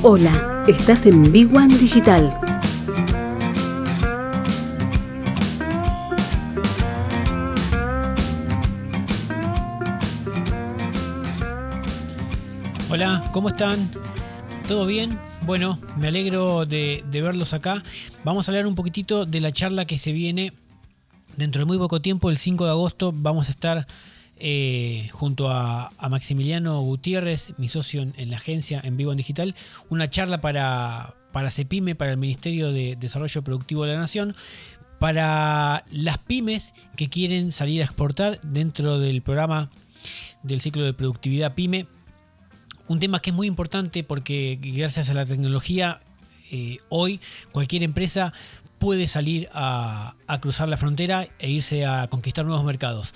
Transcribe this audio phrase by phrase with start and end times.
[0.00, 2.32] Hola, estás en Big One Digital.
[12.88, 13.90] Hola, ¿cómo están?
[14.68, 15.18] ¿Todo bien?
[15.44, 17.82] Bueno, me alegro de, verlos acá.
[18.22, 20.52] Vamos a hablar un poquitito de la charla que se viene
[21.36, 23.12] dentro de muy poco tiempo, el 5 de agosto.
[23.12, 23.84] Vamos a estar
[24.40, 29.54] eh, junto a, Maximiliano Gutiérrez, mi socio en, la agencia en Vivo en Digital,
[29.88, 34.34] una charla para, para CEPIME, para el Ministerio de Desarrollo Productivo de la Nación,
[34.98, 39.70] para las pymes que quieren salir a exportar dentro del programa
[40.42, 41.86] del ciclo de productividad PYME
[42.88, 46.00] un tema que es muy importante porque gracias a la tecnología
[46.50, 47.20] eh, hoy
[47.52, 48.32] cualquier empresa
[48.78, 53.12] puede salir a, cruzar la frontera e irse a conquistar nuevos mercados.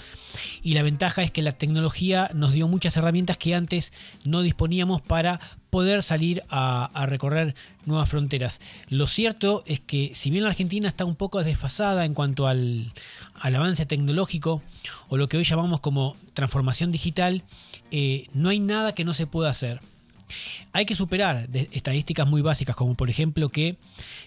[0.62, 3.93] Y la ventaja es que la tecnología nos dio muchas herramientas que antes
[4.25, 5.41] no disponíamos para
[5.71, 7.55] poder salir a, recorrer
[7.87, 8.61] nuevas fronteras.
[8.89, 12.93] Lo cierto es que si bien la Argentina está un poco desfasada en cuanto al,
[13.34, 14.62] avance tecnológico
[15.09, 17.43] o lo que hoy llamamos como transformación digital,
[17.91, 19.81] eh, no hay nada que no se pueda hacer.
[20.72, 23.77] Hay que superar estadísticas muy básicas, como por ejemplo que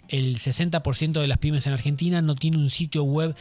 [0.10, 3.36] el 60% de las pymes en Argentina no tiene un sitio web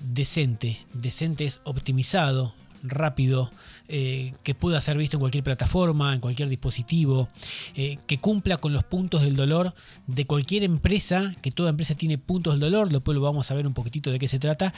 [0.00, 0.80] decente.
[0.92, 3.50] Decente es optimizado, rápido,
[3.88, 7.28] eh, que pueda ser visto en cualquier plataforma, en cualquier dispositivo,
[7.74, 9.74] eh, que cumpla con los puntos del dolor
[10.06, 13.66] de cualquier empresa, que toda empresa tiene puntos del dolor, después lo vamos a ver
[13.66, 14.74] un poquitito de qué se trata,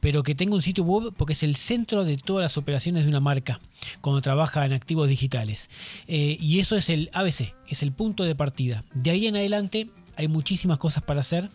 [0.00, 3.10] pero que tenga un sitio web porque es el centro de todas las operaciones de
[3.10, 3.60] una marca
[4.00, 5.70] cuando trabaja en activos digitales.
[6.08, 8.84] Eh, y eso es el ABC, es el punto de partida.
[8.94, 11.48] De ahí en adelante hay muchísimas cosas para hacer.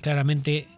[0.00, 0.68] Claramente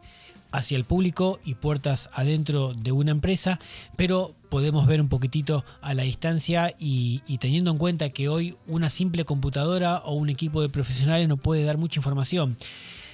[0.51, 3.61] hacia el público y puertas adentro de una empresa,
[3.97, 8.89] pero podemos ver un poquitito a la distancia y, teniendo en cuenta que hoy una
[8.89, 12.57] simple computadora o un equipo de profesionales no puede dar mucha información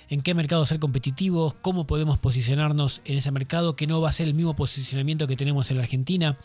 [0.08, 4.12] en qué mercado ser competitivos, cómo podemos posicionarnos en ese mercado que no va a
[4.12, 6.38] ser el mismo posicionamiento que tenemos en la Argentina,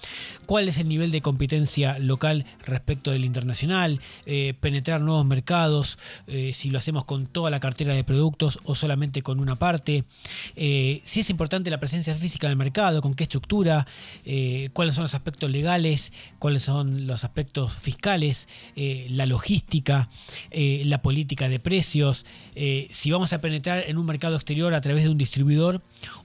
[0.46, 5.98] cuál es el nivel de competencia local respecto del internacional, eh, penetrar nuevos mercados,
[6.28, 10.04] eh, si lo hacemos con toda la cartera de productos o solamente con una parte,
[10.56, 13.86] eh, si es importante la presencia física del mercado, con qué estructura,
[14.74, 20.10] cuáles son los aspectos legales, cuáles son los aspectos fiscales, la logística,
[20.52, 22.26] la política de precios,
[22.90, 25.82] si vamos a penetrar en un mercado exterior a través de un distribuidor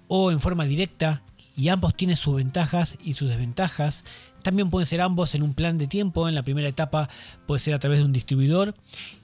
[0.09, 1.23] o en forma directa
[1.57, 4.05] y ambos tienen sus ventajas y sus desventajas.
[4.43, 6.29] También pueden ser ambos en un plan de tiempo.
[6.29, 7.09] En la primera etapa
[7.47, 8.75] puede ser a través de un distribuidor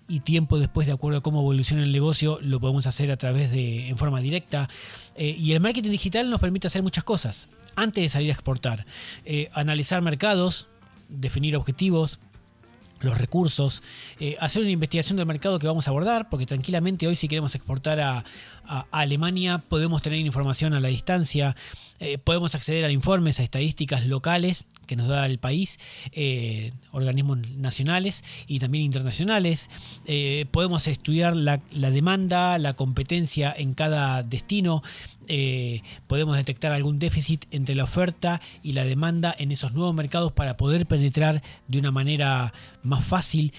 [0.09, 3.51] y tiempo después, de acuerdo a cómo evoluciona el negocio, lo podemos hacer a través
[3.51, 4.71] de en forma directa.
[5.15, 8.87] Eh, y el marketing digital nos permite hacer muchas cosas antes de salir a exportar.
[9.27, 10.69] Eh, analizar mercados,
[11.11, 12.19] definir objetivos,
[13.01, 13.83] los recursos,
[14.19, 17.55] eh, hacer una investigación del mercado que vamos a abordar, porque tranquilamente hoy si queremos
[17.55, 18.25] exportar a,
[18.93, 21.57] Alemania podemos tener información a la distancia,
[21.99, 25.81] eh, podemos acceder a informes, a estadísticas locales que nos da el país,
[26.13, 29.71] eh, organismos nacionales y también internacionales.
[30.53, 34.85] Podemos estudiar la, demanda, la competencia en cada destino.
[35.29, 40.33] Eh, podemos detectar algún déficit entre la oferta y la demanda en esos nuevos mercados
[40.33, 43.53] para poder penetrar de una manera más fácil.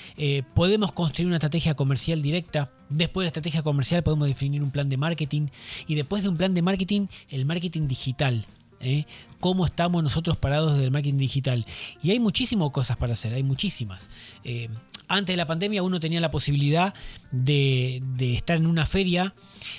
[0.53, 2.71] podemos construir una estrategia comercial directa.
[2.89, 5.47] Después de la estrategia comercial podemos definir un plan de marketing
[5.87, 8.45] y después de un plan de marketing, el marketing digital.
[8.83, 9.05] ¿eh?
[9.39, 11.65] cómo estamos nosotros parados desde el marketing digital.
[12.01, 14.09] Y hay muchísimas cosas para hacer, hay muchísimas.
[14.43, 14.69] Eh,
[15.15, 16.93] antes de la pandemia uno tenía la posibilidad
[17.31, 19.33] de, estar en una feria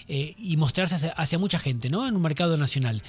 [0.08, 2.06] eh, y mostrarse hacia, mucha gente, ¿no?
[2.06, 3.02] En un mercado nacional.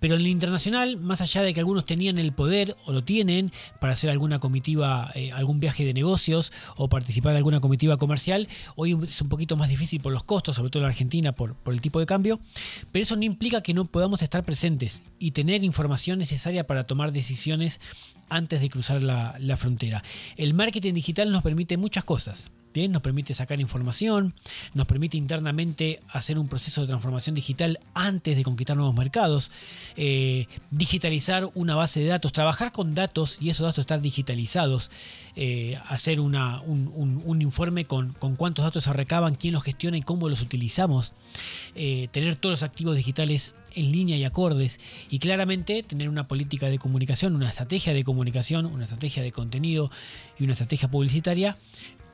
[0.00, 3.52] Pero en el internacional, más allá de que algunos tenían el poder o lo tienen
[3.78, 8.48] para hacer alguna comitiva, eh, algún viaje de negocios o participar de alguna comitiva comercial,
[8.76, 11.80] hoy es un poquito más difícil por los costos, sobre todo en Argentina por, el
[11.80, 12.40] tipo de cambio,
[12.90, 17.12] pero eso no implica que no podamos estar presentes y tener información necesaria para tomar
[17.12, 17.80] decisiones
[18.28, 20.02] antes de cruzar la frontera.
[20.36, 24.32] El marketing digital nos permite muchas cosas Bien, nos permite sacar información,
[24.74, 29.50] nos permite internamente hacer un proceso de transformación digital antes de conquistar nuevos mercados,
[29.96, 34.92] eh, digitalizar una base de datos, trabajar con datos y esos datos estar digitalizados,
[35.34, 36.36] eh, hacer un,
[37.40, 41.12] informe con, cuántos datos se recaban, quién los gestiona y cómo los utilizamos,
[41.74, 46.68] eh, tener todos los activos digitales en línea y acordes y claramente tener una política
[46.68, 49.90] de comunicación, una estrategia de comunicación, una estrategia de contenido
[50.38, 51.56] y una estrategia publicitaria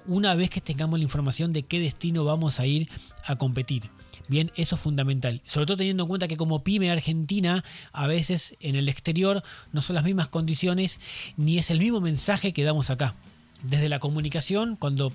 [0.06, 2.88] una vez que tengamos la información de qué destino vamos a ir
[3.24, 3.90] a competir.
[4.28, 5.40] Bien, eso es fundamental.
[5.44, 9.42] Sobre todo teniendo en cuenta que como pyme argentina, a veces en el exterior
[9.72, 11.00] no son las mismas condiciones
[11.36, 13.14] ni es el mismo mensaje que damos acá.
[13.62, 15.12] Desde la comunicación, cuando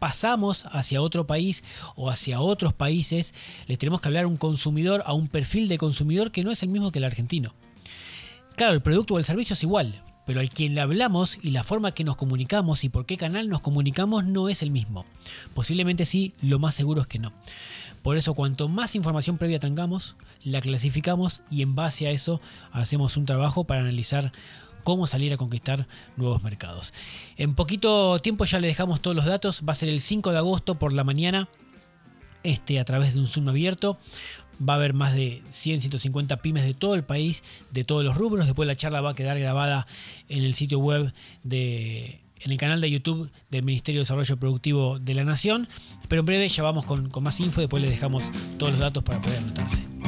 [0.00, 1.62] pasamos hacia otro país
[1.94, 3.32] o hacia otros países,
[3.66, 6.64] les tenemos que hablar a un consumidor, a un perfil de consumidor que no es
[6.64, 7.54] el mismo que el argentino.
[8.56, 11.64] Claro, el producto o el servicio es igual, pero al quien le hablamos y la
[11.64, 15.06] forma que nos comunicamos y por qué canal nos comunicamos no es el mismo.
[15.54, 17.32] Posiblemente sí, lo más seguro es que no.
[18.02, 22.40] Por eso cuanto más información previa tengamos, la clasificamos y en base a eso
[22.72, 24.32] hacemos un trabajo para analizar
[24.80, 25.86] cómo salir a conquistar
[26.16, 26.92] nuevos mercados.
[27.36, 30.38] En poquito tiempo ya le dejamos todos los datos, va a ser el 5 de
[30.38, 31.48] agosto por la mañana,
[32.42, 33.98] este a través de un Zoom abierto.
[34.62, 38.14] Va a haber más de 100, 150 pymes de todo el país, de todos los
[38.14, 38.44] rubros.
[38.44, 39.86] Después la charla va a quedar grabada
[40.28, 44.98] en el sitio web de en el canal de YouTube del Ministerio de Desarrollo Productivo
[44.98, 45.68] de la Nación.
[46.08, 48.24] Pero en breve ya vamos con, con más info, después les dejamos
[48.58, 49.99] todos los datos para poder anotarse.